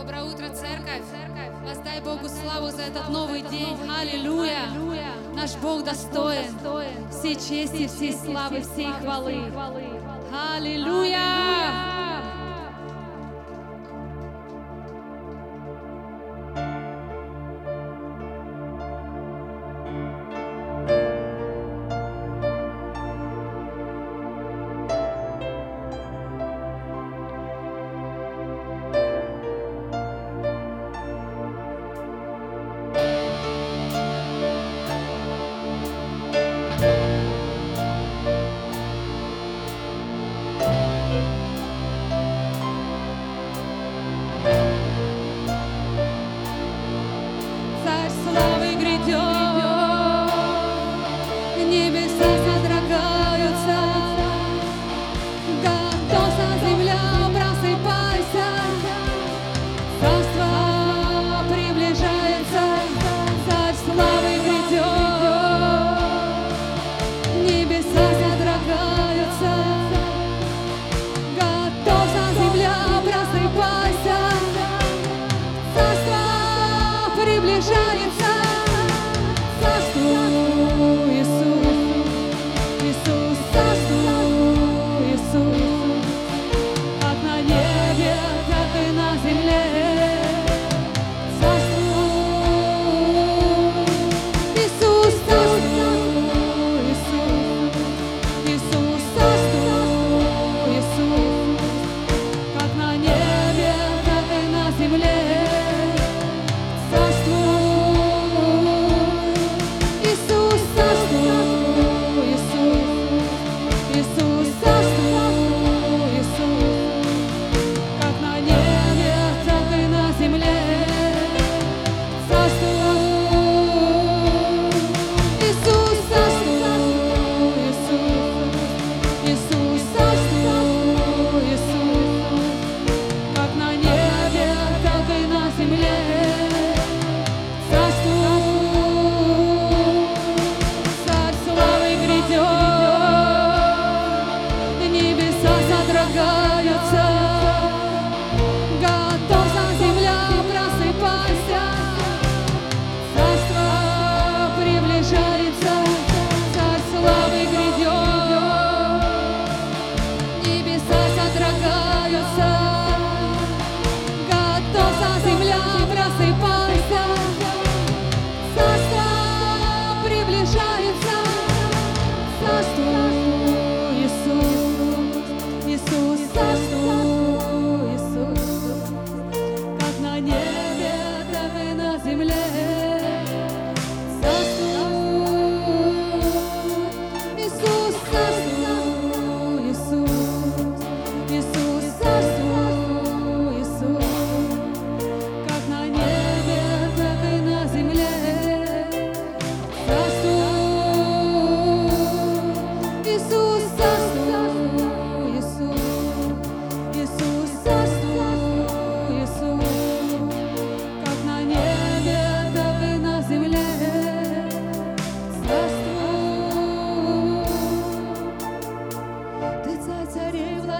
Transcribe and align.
Доброе 0.00 0.22
утро, 0.22 0.48
церковь. 0.48 1.02
Воздай 1.62 2.00
Богу 2.00 2.26
славу 2.26 2.70
за 2.70 2.84
этот 2.84 3.10
новый 3.10 3.42
день. 3.42 3.76
Аллилуйя. 4.00 4.62
Наш 5.34 5.54
Бог 5.56 5.84
достоин. 5.84 6.56
Все 7.10 7.34
чести, 7.34 7.86
все 7.86 8.12
славы, 8.14 8.62
всей 8.62 8.90
хвалы. 8.94 9.52
Аллилуйя. 10.56 11.89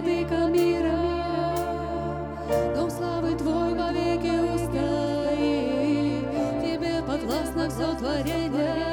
владыка 0.00 0.46
мира, 0.46 0.98
Дом 2.74 2.90
славы 2.90 3.36
Твой 3.36 3.74
вовеки 3.74 4.32
устоит, 4.54 6.24
Тебе 6.62 7.02
подвластно 7.06 7.68
все 7.68 7.94
творение. 7.96 8.89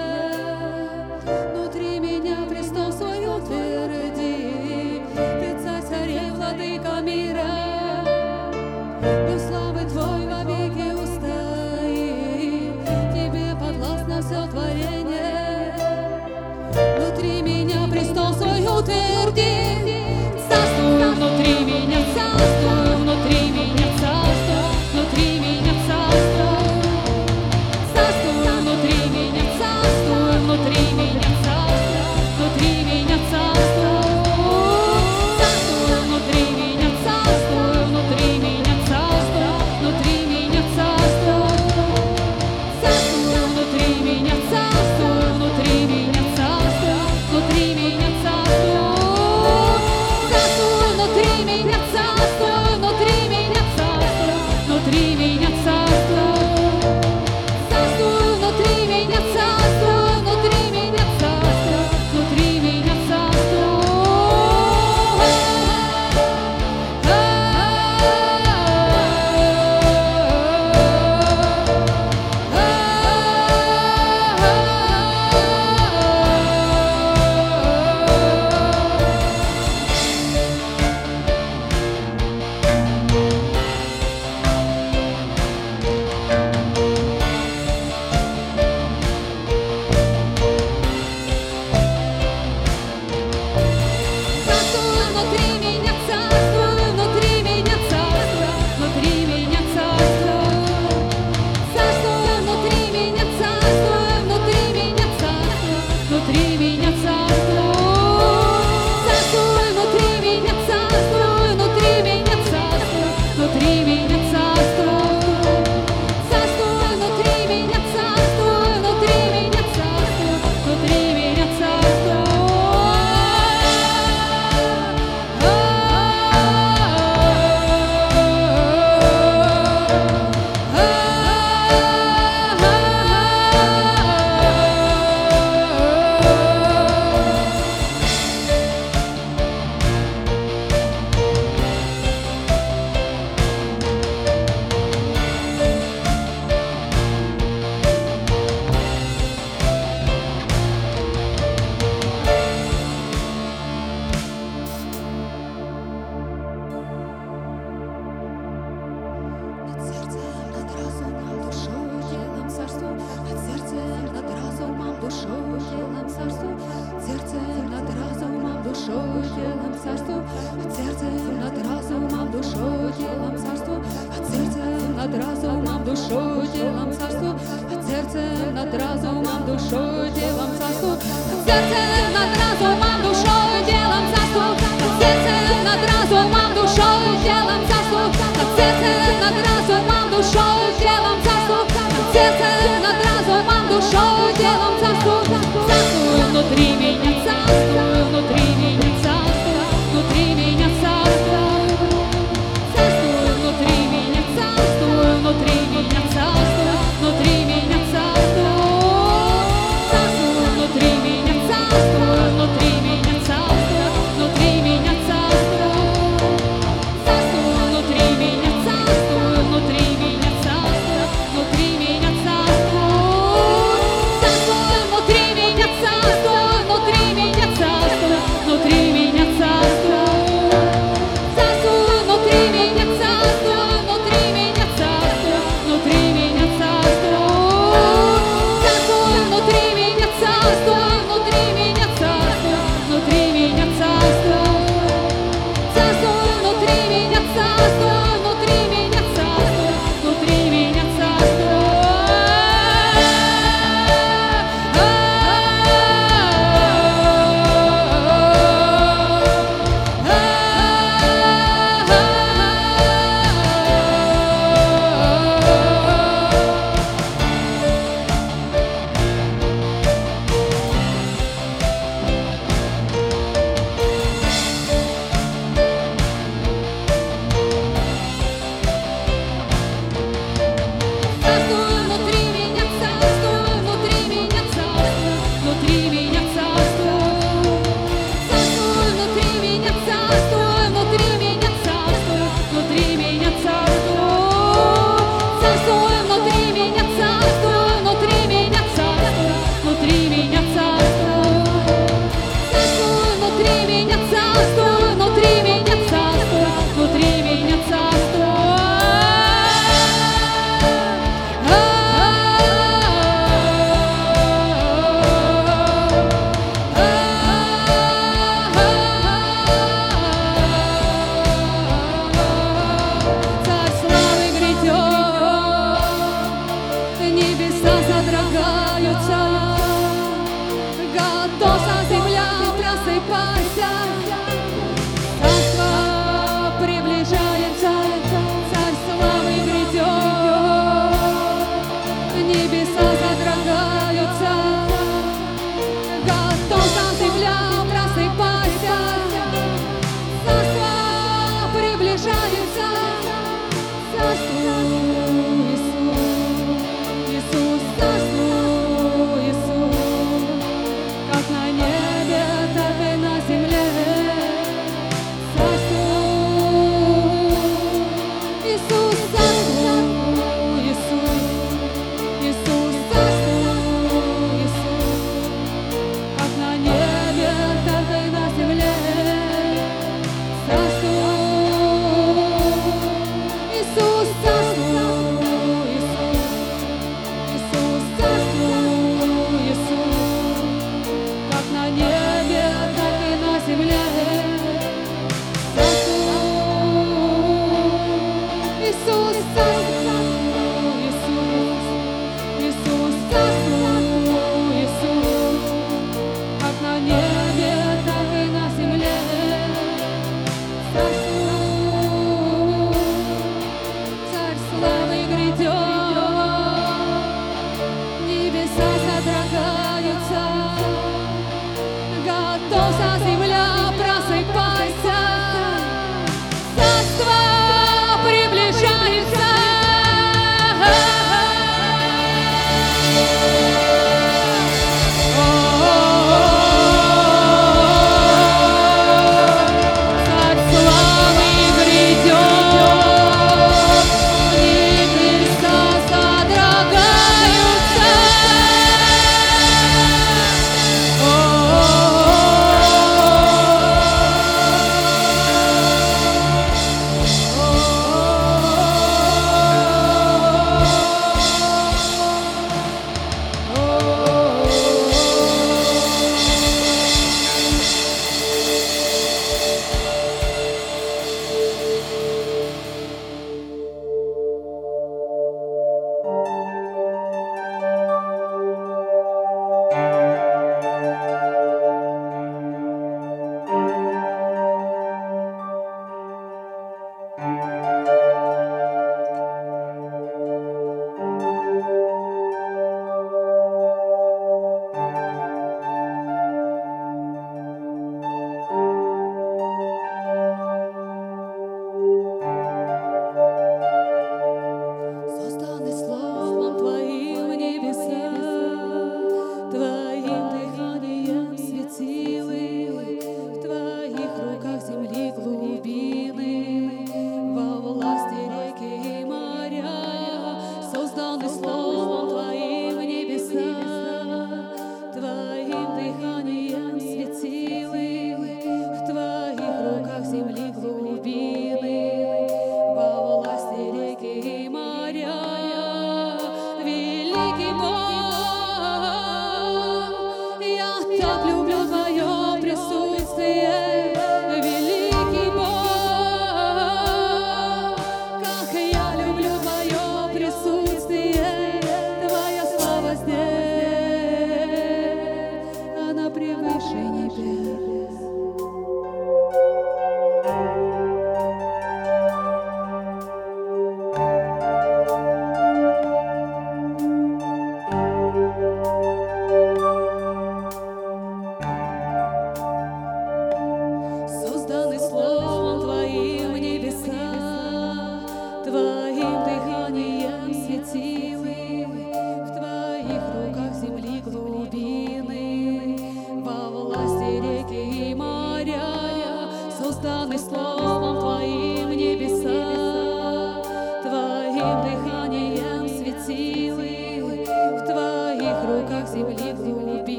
Царствую, 180.60 180.98
сердцем 181.46 182.14
над 182.14 182.30
разумом, 182.40 183.04
душой, 183.04 183.64
телом 183.68 184.06
царствую, 184.16 184.56
сердцем 185.00 185.64
над 185.66 185.82
разумом, 185.90 186.37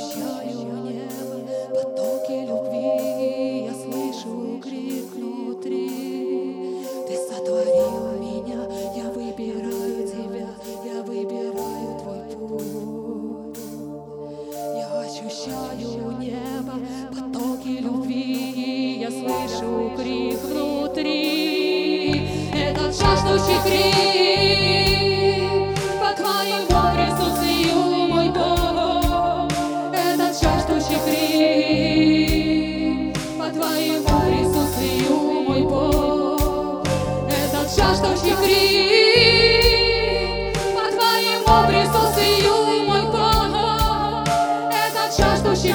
There's 0.00 0.14
sure. 0.14 0.39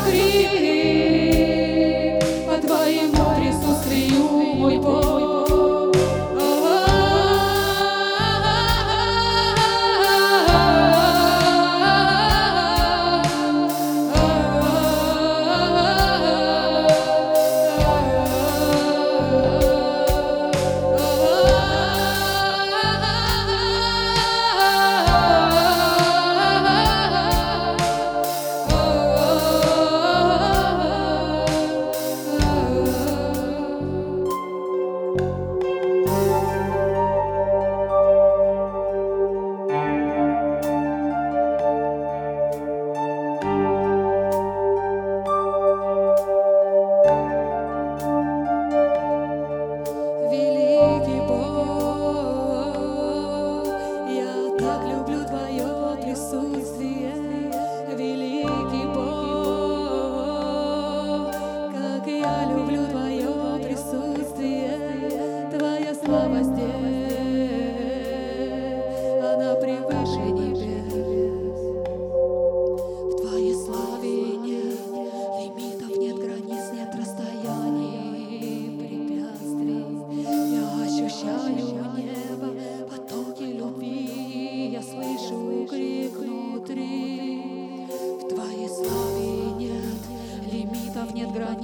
scrivi 0.06 1.05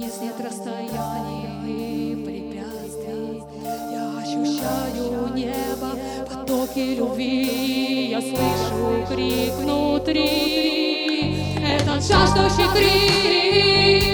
Вниз 0.02 0.18
нет 0.20 0.40
расстояний 0.40 1.46
и 1.64 2.16
препятствий. 2.24 3.44
Я 3.92 4.18
ощущаю 4.18 5.32
небо, 5.32 5.96
потоки 6.28 6.96
любви. 6.96 8.08
Я 8.10 8.20
слышу 8.20 9.06
крик 9.08 9.52
внутри. 9.58 10.26
Этот 11.64 12.04
жаждущий 12.04 12.68
крик. 12.74 14.11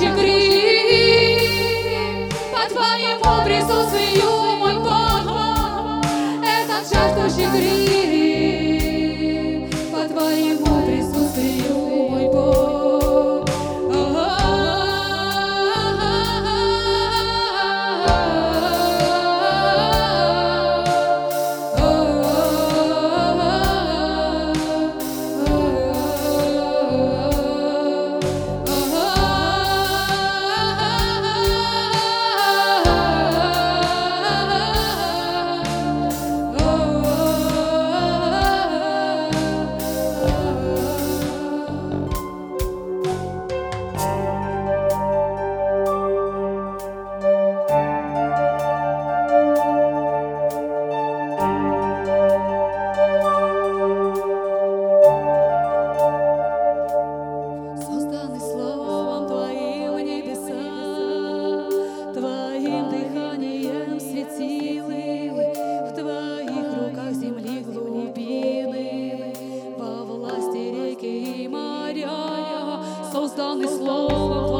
плаче 0.00 0.14
крик. 0.14 1.40
По 2.52 2.68
твоему 2.72 3.44
присутствию 3.44 4.56
мой 4.58 4.76
Бог, 4.78 6.04
этот 6.42 6.88
жаждущий 6.90 7.48
крик. 7.50 8.19
on 73.40 73.58
this 73.58 73.72
low. 73.72 74.59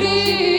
Cristo. 0.00 0.49